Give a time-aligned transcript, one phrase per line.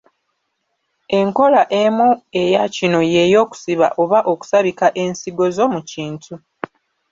[1.19, 2.07] Enkola emu
[2.41, 6.33] eya kino ye y’okusiba/okusabika ensigo zo mu kintu.